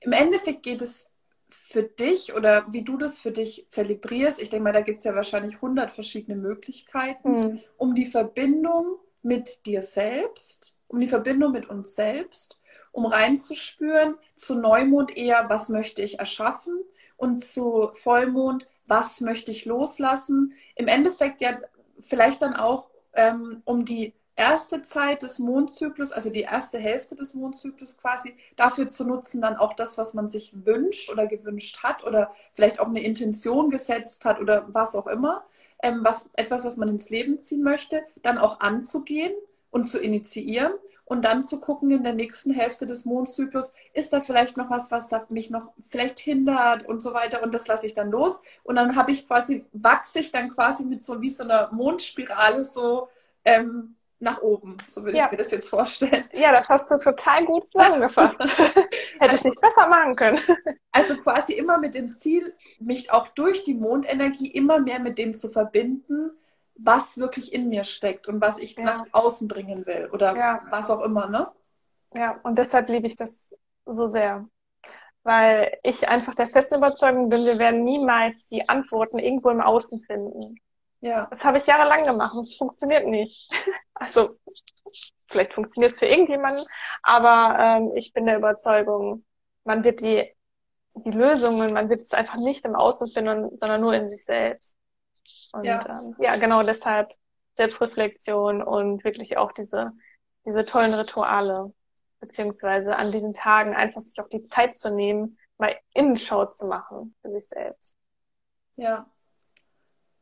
[0.00, 1.10] im Endeffekt geht es
[1.48, 4.40] für dich oder wie du das für dich zelebrierst.
[4.40, 7.60] Ich denke mal, da gibt es ja wahrscheinlich hundert verschiedene Möglichkeiten, mhm.
[7.76, 12.58] um die Verbindung mit dir selbst um die Verbindung mit uns selbst,
[12.92, 16.80] um reinzuspüren, zu Neumond eher, was möchte ich erschaffen
[17.16, 20.54] und zu Vollmond, was möchte ich loslassen.
[20.74, 21.58] Im Endeffekt ja
[21.98, 27.34] vielleicht dann auch ähm, um die erste Zeit des Mondzyklus, also die erste Hälfte des
[27.34, 32.04] Mondzyklus quasi, dafür zu nutzen, dann auch das, was man sich wünscht oder gewünscht hat
[32.04, 35.44] oder vielleicht auch eine Intention gesetzt hat oder was auch immer,
[35.82, 39.32] ähm, was, etwas, was man ins Leben ziehen möchte, dann auch anzugehen
[39.70, 40.72] und zu initiieren
[41.06, 44.90] und dann zu gucken in der nächsten Hälfte des Mondzyklus, ist da vielleicht noch was,
[44.90, 48.76] was mich noch vielleicht hindert und so weiter und das lasse ich dann los und
[48.76, 53.08] dann habe ich quasi, wachse ich dann quasi mit so wie so einer Mondspirale so
[53.44, 54.78] ähm, nach oben.
[54.86, 55.26] So würde ja.
[55.26, 56.24] ich mir das jetzt vorstellen.
[56.32, 58.40] Ja, das hast du total gut zusammengefasst.
[58.58, 58.88] Hätte
[59.20, 60.40] also, ich nicht besser machen können.
[60.92, 65.34] also quasi immer mit dem Ziel, mich auch durch die Mondenergie immer mehr mit dem
[65.34, 66.30] zu verbinden,
[66.76, 68.84] was wirklich in mir steckt und was ich ja.
[68.84, 70.62] nach außen bringen will oder ja.
[70.70, 71.50] was auch immer, ne?
[72.14, 74.48] Ja, und deshalb liebe ich das so sehr.
[75.22, 80.00] Weil ich einfach der festen Überzeugung bin, wir werden niemals die Antworten irgendwo im Außen
[80.04, 80.56] finden.
[81.00, 81.26] Ja.
[81.26, 83.50] Das habe ich jahrelang gemacht und es funktioniert nicht.
[83.98, 84.36] Also,
[85.28, 86.64] vielleicht funktioniert es für irgendjemanden,
[87.02, 89.24] aber ähm, ich bin der Überzeugung,
[89.64, 90.30] man wird die,
[90.94, 94.76] die Lösungen, man wird es einfach nicht im Außen finden, sondern nur in sich selbst.
[95.52, 97.10] Und ja, ähm, ja genau deshalb
[97.56, 99.92] Selbstreflexion und wirklich auch diese,
[100.44, 101.72] diese tollen Rituale,
[102.20, 107.14] beziehungsweise an diesen Tagen einfach sich auch die Zeit zu nehmen, mal Innenschau zu machen
[107.22, 107.96] für sich selbst.
[108.76, 109.10] Ja,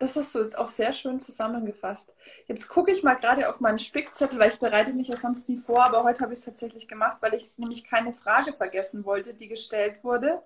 [0.05, 2.13] das hast du jetzt auch sehr schön zusammengefasst.
[2.47, 5.57] Jetzt gucke ich mal gerade auf meinen Spickzettel, weil ich bereite mich ja sonst nie
[5.57, 9.35] vor, aber heute habe ich es tatsächlich gemacht, weil ich nämlich keine Frage vergessen wollte,
[9.35, 10.43] die gestellt wurde.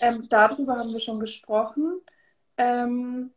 [0.00, 2.00] Ähm, darüber haben wir schon gesprochen.
[2.56, 3.32] Ähm,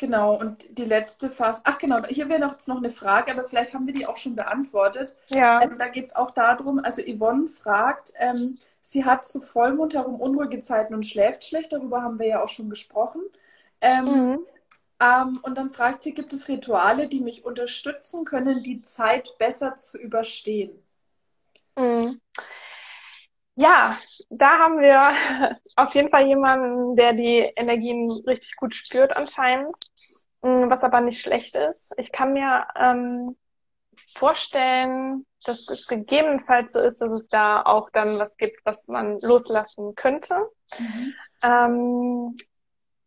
[0.00, 1.62] Genau, und die letzte Phase.
[1.64, 4.36] Ach genau, hier wäre noch, noch eine Frage, aber vielleicht haben wir die auch schon
[4.36, 5.16] beantwortet.
[5.26, 5.60] Ja.
[5.60, 10.20] Ähm, da geht es auch darum, also Yvonne fragt, ähm, sie hat zu Vollmond herum
[10.20, 13.22] unruhige Zeiten und schläft schlecht, darüber haben wir ja auch schon gesprochen.
[13.80, 14.46] Ähm, mhm.
[15.00, 19.76] ähm, und dann fragt sie, gibt es Rituale, die mich unterstützen können, die Zeit besser
[19.76, 20.82] zu überstehen?
[21.76, 22.20] Mhm.
[23.54, 23.98] Ja,
[24.30, 25.00] da haben wir
[25.76, 29.76] auf jeden Fall jemanden, der die Energien richtig gut spürt anscheinend,
[30.42, 31.92] mm, was aber nicht schlecht ist.
[31.96, 33.36] Ich kann mir ähm,
[34.14, 39.20] vorstellen, dass es gegebenenfalls so ist, dass es da auch dann was gibt, was man
[39.20, 40.48] loslassen könnte.
[40.78, 41.14] Mhm.
[41.42, 42.36] Ähm,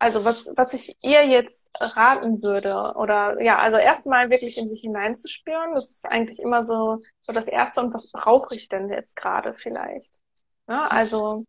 [0.02, 4.82] also was, was ich ihr jetzt raten würde, oder ja, also erstmal wirklich in sich
[4.82, 9.16] hineinzuspüren, das ist eigentlich immer so, so das Erste und was brauche ich denn jetzt
[9.16, 10.20] gerade vielleicht?
[10.66, 10.90] Ne?
[10.90, 11.46] Also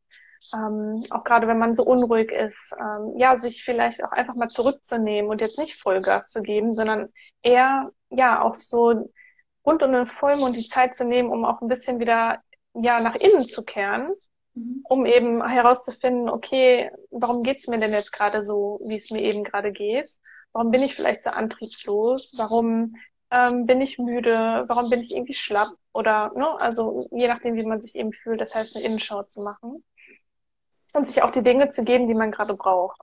[0.52, 4.50] ähm, auch gerade wenn man so unruhig ist, ähm, ja, sich vielleicht auch einfach mal
[4.50, 7.08] zurückzunehmen und jetzt nicht Vollgas zu geben, sondern
[7.40, 9.10] eher ja auch so
[9.64, 12.42] rund um den Vollmond die Zeit zu nehmen, um auch ein bisschen wieder
[12.74, 14.10] ja nach innen zu kehren,
[14.54, 14.84] mhm.
[14.88, 19.44] um eben herauszufinden, okay, warum geht's mir denn jetzt gerade so, wie es mir eben
[19.44, 20.08] gerade geht?
[20.52, 22.34] Warum bin ich vielleicht so antriebslos?
[22.36, 22.96] Warum
[23.30, 24.64] ähm, bin ich müde?
[24.66, 25.70] Warum bin ich irgendwie schlapp?
[25.92, 29.42] Oder, ne, also je nachdem, wie man sich eben fühlt, das heißt, eine Innenschau zu
[29.42, 29.84] machen.
[30.92, 33.00] Und sich auch die Dinge zu geben, die man gerade braucht.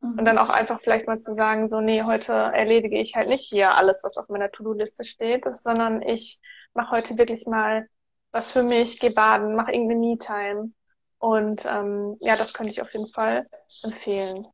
[0.00, 0.18] Mhm.
[0.18, 3.48] Und dann auch einfach vielleicht mal zu sagen, so, nee, heute erledige ich halt nicht
[3.48, 6.40] hier alles, was auf meiner To-Do-Liste steht, sondern ich
[6.74, 7.88] mache heute wirklich mal
[8.34, 10.72] was für mich, gehe baden, mache irgendeine Me-Time.
[11.18, 13.48] Und ähm, ja, das könnte ich auf jeden Fall
[13.84, 14.48] empfehlen.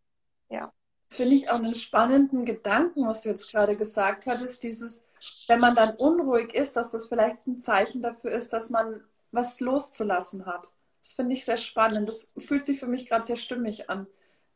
[0.51, 0.71] Ja.
[1.09, 5.03] Das finde ich auch einen spannenden Gedanken, was du jetzt gerade gesagt hattest, dieses,
[5.49, 9.61] wenn man dann unruhig ist, dass das vielleicht ein Zeichen dafür ist, dass man was
[9.61, 10.69] loszulassen hat.
[11.01, 12.07] Das finde ich sehr spannend.
[12.07, 14.07] Das fühlt sich für mich gerade sehr stimmig an.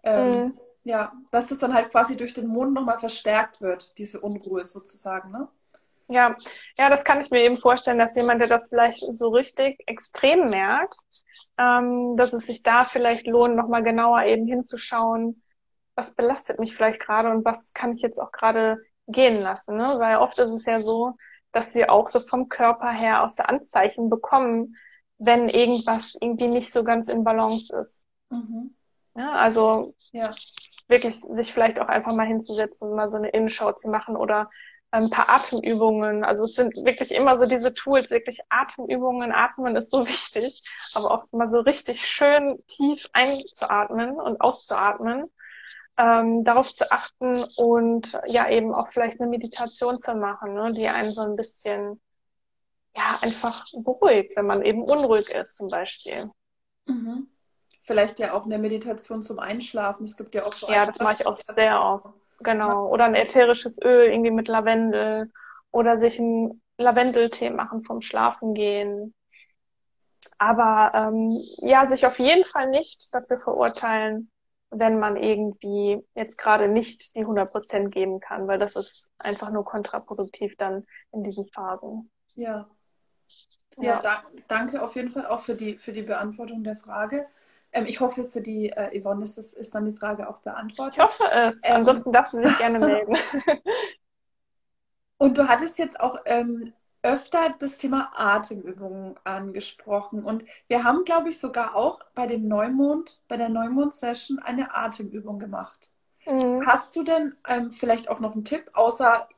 [0.03, 0.59] Ähm, mhm.
[0.83, 5.31] Ja, dass das dann halt quasi durch den Mond nochmal verstärkt wird, diese Unruhe sozusagen,
[5.31, 5.49] ne?
[6.09, 6.37] Ja,
[6.77, 10.51] ja, das kann ich mir eben vorstellen, dass jemand, der das vielleicht so richtig extrem
[10.51, 10.97] merkt,
[11.59, 15.43] ähm, dass es sich da vielleicht lohnt, nochmal genauer eben hinzuschauen,
[15.95, 19.77] was belastet mich vielleicht gerade und was kann ich jetzt auch gerade gehen lassen.
[19.77, 19.95] Ne?
[19.99, 21.15] Weil oft ist es ja so,
[21.53, 24.77] dass wir auch so vom Körper her aus der Anzeichen bekommen,
[25.19, 28.07] wenn irgendwas irgendwie nicht so ganz in Balance ist.
[28.31, 28.75] Mhm.
[29.17, 30.35] Ja, also ja.
[30.89, 34.51] wirklich sich vielleicht auch einfach mal hinzusetzen, mal so eine Innenschau zu machen oder
[34.95, 36.25] ein paar Atemübungen.
[36.25, 39.33] Also es sind wirklich immer so diese Tools, wirklich Atemübungen.
[39.33, 40.63] Atmen ist so wichtig,
[40.95, 45.31] aber auch mal so richtig schön tief einzuatmen und auszuatmen.
[45.97, 50.89] Ähm, darauf zu achten und ja eben auch vielleicht eine Meditation zu machen, ne, die
[50.89, 52.01] einen so ein bisschen
[52.97, 56.31] ja einfach beruhigt, wenn man eben unruhig ist zum Beispiel.
[56.87, 57.29] Mhm.
[57.83, 60.05] Vielleicht ja auch eine Meditation zum Einschlafen.
[60.05, 60.69] Es gibt ja auch so.
[60.69, 62.07] Ja, das mache ich auch sehr oft.
[62.41, 62.89] Genau.
[62.89, 65.33] Oder ein ätherisches Öl irgendwie mit Lavendel
[65.71, 69.15] oder sich einen Lavendeltee machen vom Schlafengehen.
[70.39, 74.31] Aber ähm, ja, sich auf jeden Fall nicht dafür verurteilen,
[74.71, 79.51] wenn man irgendwie jetzt gerade nicht die 100 Prozent geben kann, weil das ist einfach
[79.51, 82.11] nur kontraproduktiv dann in diesen Phasen.
[82.35, 82.69] Ja.
[83.77, 87.27] Ja, ja da, danke auf jeden Fall auch für die, für die Beantwortung der Frage.
[87.75, 90.97] Ähm, ich hoffe, für die äh, Yvonne ist, das, ist dann die Frage auch beantwortet.
[90.97, 91.61] Ich hoffe es.
[91.65, 93.17] Ähm, Ansonsten darf sie sich gerne melden.
[95.19, 100.25] Und du hattest jetzt auch ähm, öfter das Thema Atemübungen angesprochen.
[100.25, 105.39] Und wir haben, glaube ich, sogar auch bei dem Neumond, bei der Neumond-Session eine Atemübung
[105.39, 105.91] gemacht.
[106.27, 106.67] Mhm.
[106.67, 109.29] Hast du denn ähm, vielleicht auch noch einen Tipp, außer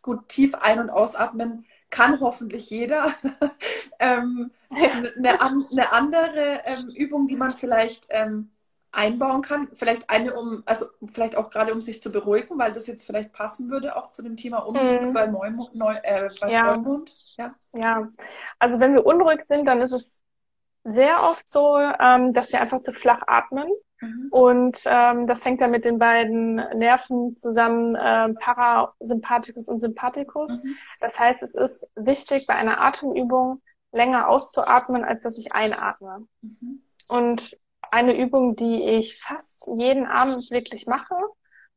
[0.00, 3.14] gut tief ein- und ausatmen, kann hoffentlich jeder.
[4.00, 8.50] ähm, eine, eine, andere ähm, Übung, die man vielleicht ähm,
[8.90, 12.86] einbauen kann, vielleicht eine um, also vielleicht auch gerade um sich zu beruhigen, weil das
[12.86, 15.12] jetzt vielleicht passen würde auch zu dem Thema Unruhe mhm.
[15.12, 16.74] bei, Neumond, Neu, äh, bei ja.
[16.74, 17.14] Neumond.
[17.36, 17.54] Ja.
[17.74, 18.08] ja,
[18.58, 20.22] also wenn wir unruhig sind, dann ist es
[20.84, 23.68] sehr oft so, ähm, dass wir einfach zu flach atmen.
[24.02, 24.28] Mhm.
[24.30, 30.62] Und ähm, das hängt dann mit den beiden Nerven zusammen, äh, Parasympathikus und Sympathikus.
[30.62, 30.76] Mhm.
[31.00, 33.62] Das heißt, es ist wichtig, bei einer Atemübung
[33.92, 36.26] länger auszuatmen, als dass ich einatme.
[36.40, 36.82] Mhm.
[37.08, 37.56] Und
[37.90, 41.14] eine Übung, die ich fast jeden Abend wirklich mache,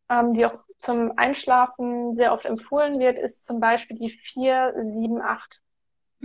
[0.09, 5.61] ähm, die auch zum Einschlafen sehr oft empfohlen wird, ist zum Beispiel die 4-7-8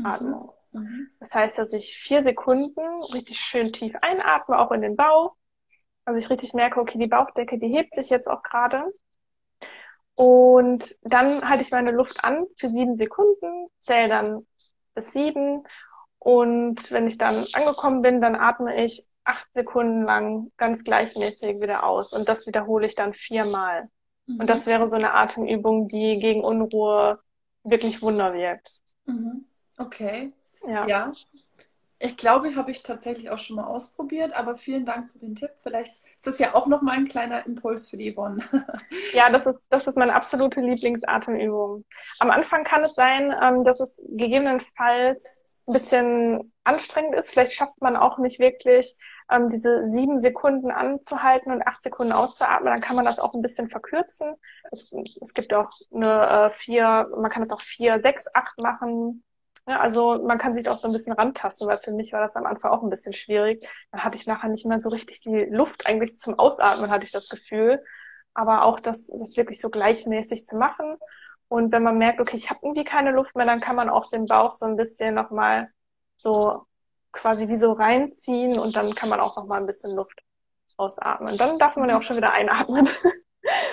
[0.04, 0.52] Atmung.
[0.72, 1.10] Mhm.
[1.18, 2.80] Das heißt, dass ich vier Sekunden
[3.12, 5.34] richtig schön tief einatme, auch in den Bauch
[6.10, 8.84] also ich richtig merke, okay, die Bauchdecke, die hebt sich jetzt auch gerade.
[10.16, 14.46] Und dann halte ich meine Luft an für sieben Sekunden, zähle dann
[14.94, 15.62] bis sieben.
[16.18, 21.84] Und wenn ich dann angekommen bin, dann atme ich acht Sekunden lang ganz gleichmäßig wieder
[21.84, 22.12] aus.
[22.12, 23.88] Und das wiederhole ich dann viermal.
[24.26, 24.40] Mhm.
[24.40, 27.20] Und das wäre so eine Atemübung, die gegen Unruhe
[27.62, 28.80] wirklich Wunder wirkt.
[29.06, 29.46] Mhm.
[29.78, 30.32] Okay.
[30.66, 30.86] Ja.
[30.86, 31.12] ja.
[32.02, 35.50] Ich glaube, habe ich tatsächlich auch schon mal ausprobiert, aber vielen Dank für den Tipp.
[35.62, 38.42] Vielleicht ist das ja auch noch mal ein kleiner Impuls für die Yvonne.
[39.12, 41.84] ja, das ist, das ist meine absolute Lieblingsatemübung.
[42.20, 47.32] Am Anfang kann es sein, ähm, dass es gegebenenfalls ein bisschen anstrengend ist.
[47.32, 48.96] Vielleicht schafft man auch nicht wirklich,
[49.30, 52.72] ähm, diese sieben Sekunden anzuhalten und acht Sekunden auszuatmen.
[52.72, 54.36] Dann kann man das auch ein bisschen verkürzen.
[54.70, 59.22] Es, es gibt auch eine äh, vier, man kann es auch vier, sechs, acht machen
[59.78, 62.46] also man kann sich auch so ein bisschen rantasten, weil für mich war das am
[62.46, 63.66] Anfang auch ein bisschen schwierig.
[63.92, 67.12] Dann hatte ich nachher nicht mehr so richtig die Luft eigentlich zum Ausatmen, hatte ich
[67.12, 67.82] das Gefühl.
[68.34, 70.96] Aber auch das, das wirklich so gleichmäßig zu machen.
[71.48, 74.08] Und wenn man merkt, okay, ich habe irgendwie keine Luft mehr, dann kann man auch
[74.08, 75.68] den Bauch so ein bisschen nochmal
[76.16, 76.66] so
[77.12, 80.22] quasi wie so reinziehen und dann kann man auch nochmal ein bisschen Luft
[80.76, 81.36] ausatmen.
[81.36, 82.88] Dann darf man ja auch schon wieder einatmen.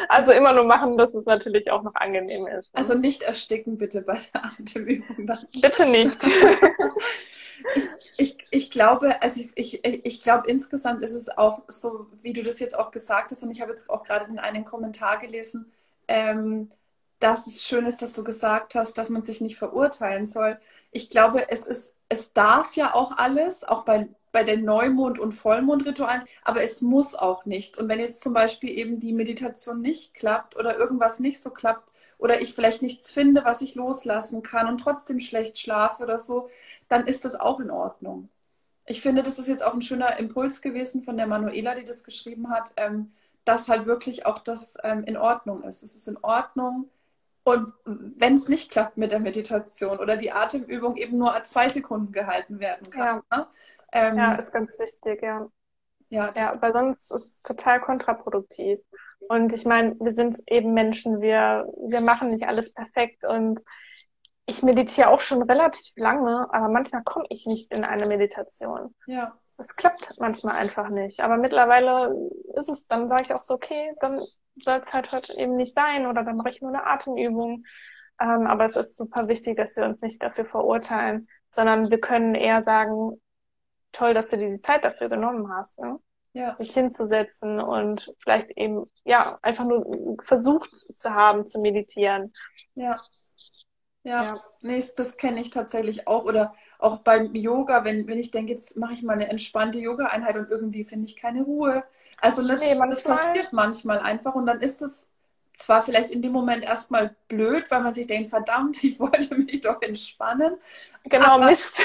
[0.10, 2.74] Also immer nur machen, dass es natürlich auch noch angenehm ist.
[2.74, 2.80] Ne?
[2.80, 5.26] Also nicht ersticken bitte bei der Atemübung.
[5.26, 5.46] Dann.
[5.62, 6.18] Bitte nicht.
[7.76, 12.34] ich, ich, ich glaube, also ich, ich, ich glaube insgesamt ist es auch so, wie
[12.34, 15.20] du das jetzt auch gesagt hast, und ich habe jetzt auch gerade in einem Kommentar
[15.20, 15.72] gelesen,
[16.08, 16.70] ähm,
[17.20, 20.60] dass es schön ist, dass du gesagt hast, dass man sich nicht verurteilen soll.
[20.92, 25.32] Ich glaube, es ist, es darf ja auch alles, auch bei bei den Neumond- und
[25.32, 27.78] Vollmondritualen, aber es muss auch nichts.
[27.80, 31.90] Und wenn jetzt zum Beispiel eben die Meditation nicht klappt oder irgendwas nicht so klappt
[32.20, 36.50] oder ich vielleicht nichts finde, was ich loslassen kann und trotzdem schlecht schlafe oder so,
[36.88, 38.30] dann ist das auch in Ordnung.
[38.86, 42.04] Ich finde, das ist jetzt auch ein schöner Impuls gewesen von der Manuela, die das
[42.04, 45.84] geschrieben hat, ähm, dass halt wirklich auch das ähm, in Ordnung ist.
[45.84, 46.90] Es ist in Ordnung,
[47.48, 52.12] und wenn es nicht klappt mit der Meditation oder die Atemübung eben nur zwei Sekunden
[52.12, 53.38] gehalten werden kann, ja.
[53.38, 53.48] ne?
[53.94, 55.48] Ähm, ja, ist ganz wichtig, ja.
[56.10, 58.80] Ja, ja, weil sonst ist es total kontraproduktiv.
[59.30, 63.64] Und ich meine, wir sind eben Menschen, wir, wir machen nicht alles perfekt und
[64.46, 68.94] ich meditiere auch schon relativ lange, aber manchmal komme ich nicht in eine Meditation.
[69.06, 69.40] Ja.
[69.58, 71.22] Es klappt manchmal einfach nicht.
[71.22, 72.14] Aber mittlerweile
[72.58, 74.22] ist es, dann sage ich auch so, okay, dann
[74.62, 77.66] soll es halt heute eben nicht sein oder dann mache ich nur eine Atemübung.
[78.20, 82.36] Ähm, aber es ist super wichtig, dass wir uns nicht dafür verurteilen, sondern wir können
[82.36, 83.22] eher sagen,
[83.92, 86.00] toll, dass du dir die Zeit dafür genommen hast, ne?
[86.34, 86.54] Ja.
[86.54, 92.32] dich hinzusetzen und vielleicht eben, ja, einfach nur versucht zu haben, zu meditieren.
[92.76, 93.02] Ja.
[94.04, 94.44] Ja, ja.
[94.62, 96.26] nee, das kenne ich tatsächlich auch.
[96.26, 100.38] Oder auch beim Yoga, wenn, wenn ich denke, jetzt mache ich mal eine entspannte Yoga-Einheit
[100.38, 101.84] und irgendwie finde ich keine Ruhe.
[102.20, 105.10] Also ne, nee, das passiert manchmal einfach und dann ist es
[105.54, 109.62] zwar vielleicht in dem Moment erstmal blöd, weil man sich denkt, verdammt, ich wollte mich
[109.62, 110.58] doch entspannen.
[111.04, 111.80] Genau, aber, Mist.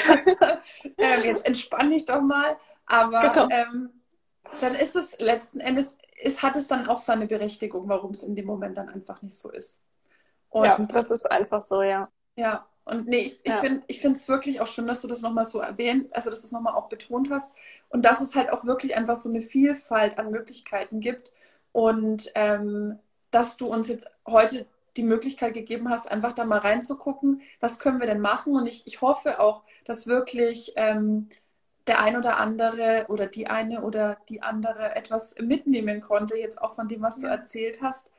[0.97, 2.57] ähm, jetzt entspanne ich doch mal.
[2.85, 3.47] Aber genau.
[3.49, 3.89] ähm,
[4.61, 8.35] dann ist es letzten Endes, ist, hat es dann auch seine Berechtigung, warum es in
[8.35, 9.83] dem Moment dann einfach nicht so ist.
[10.49, 12.07] Und, ja, das ist einfach so, ja.
[12.35, 13.61] Ja, und nee, ich, ja.
[13.87, 16.47] ich finde es wirklich auch schön, dass du das nochmal so erwähnt, also dass du
[16.47, 17.53] es nochmal auch betont hast.
[17.89, 21.31] Und dass es halt auch wirklich einfach so eine Vielfalt an Möglichkeiten gibt.
[21.71, 22.99] Und ähm,
[23.31, 24.65] dass du uns jetzt heute
[24.97, 28.55] die Möglichkeit gegeben hast, einfach da mal reinzugucken, was können wir denn machen.
[28.55, 31.29] Und ich, ich hoffe auch, dass wirklich ähm,
[31.87, 36.75] der ein oder andere oder die eine oder die andere etwas mitnehmen konnte, jetzt auch
[36.75, 37.29] von dem, was ja.
[37.29, 38.09] du erzählt hast.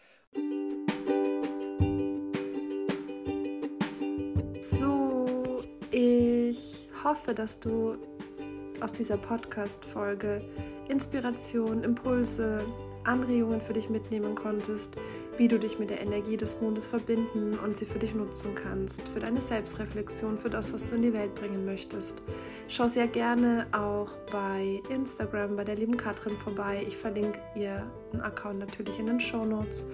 [4.71, 7.99] So, ich hoffe, dass du
[8.81, 10.41] aus dieser Podcast-Folge
[10.89, 12.65] Inspiration, Impulse,
[13.05, 14.97] Anregungen für dich mitnehmen konntest,
[15.37, 19.07] wie du dich mit der Energie des Mondes verbinden und sie für dich nutzen kannst,
[19.07, 22.23] für deine Selbstreflexion, für das, was du in die Welt bringen möchtest.
[22.67, 26.83] Schau sehr gerne auch bei Instagram bei der lieben Katrin vorbei.
[26.87, 29.87] Ich verlinke ihr einen Account natürlich in den Show Notes.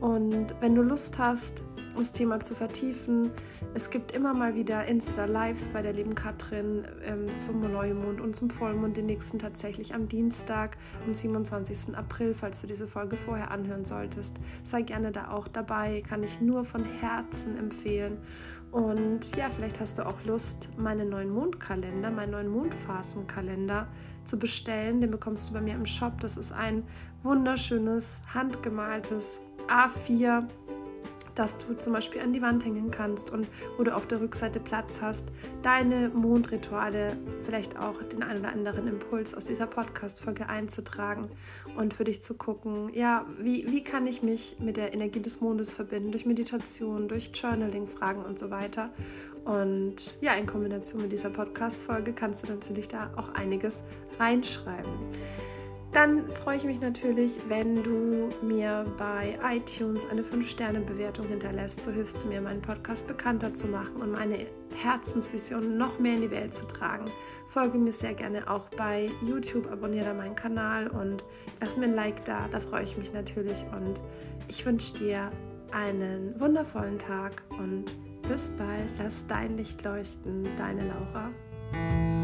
[0.00, 1.62] Und wenn du Lust hast,
[1.96, 3.30] das Thema zu vertiefen.
[3.74, 8.50] Es gibt immer mal wieder Insta-Lives bei der lieben Katrin ähm, zum Neumond und zum
[8.50, 11.96] Vollmond, den nächsten tatsächlich am Dienstag, am 27.
[11.96, 14.36] April, falls du diese Folge vorher anhören solltest.
[14.62, 18.18] Sei gerne da auch dabei, kann ich nur von Herzen empfehlen.
[18.70, 23.88] Und ja, vielleicht hast du auch Lust, meinen neuen Mondkalender, meinen neuen Mondphasenkalender
[24.24, 25.00] zu bestellen.
[25.00, 26.20] Den bekommst du bei mir im Shop.
[26.20, 26.82] Das ist ein
[27.22, 30.46] wunderschönes, handgemaltes A4
[31.36, 33.46] das du zum Beispiel an die Wand hängen kannst und
[33.76, 35.28] wo du auf der Rückseite Platz hast,
[35.62, 41.28] deine Mondrituale, vielleicht auch den einen oder anderen Impuls aus dieser Podcast-Folge einzutragen
[41.76, 45.40] und für dich zu gucken, ja, wie, wie kann ich mich mit der Energie des
[45.40, 48.90] Mondes verbinden, durch Meditation, durch Journaling, Fragen und so weiter.
[49.44, 53.84] Und ja, in Kombination mit dieser Podcast-Folge kannst du natürlich da auch einiges
[54.18, 54.90] reinschreiben.
[55.96, 61.80] Dann freue ich mich natürlich, wenn du mir bei iTunes eine 5-Sterne-Bewertung hinterlässt.
[61.80, 66.20] So hilfst du mir, meinen Podcast bekannter zu machen und meine Herzensvision noch mehr in
[66.20, 67.06] die Welt zu tragen.
[67.48, 71.24] Folge mir sehr gerne auch bei YouTube, abonniere meinen Kanal und
[71.62, 72.46] lass mir ein Like da.
[72.50, 74.02] Da freue ich mich natürlich und
[74.48, 75.30] ich wünsche dir
[75.72, 77.86] einen wundervollen Tag und
[78.28, 78.90] bis bald.
[78.98, 82.15] Lass dein Licht leuchten, deine Laura.